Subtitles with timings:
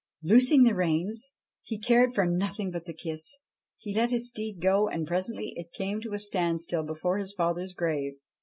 [0.23, 1.29] Loosing the reins
[1.61, 3.37] he cared for nothing but the kiss
[3.77, 7.75] he let his steed go, and presently it came to a standstill before his father's
[7.75, 8.13] grave.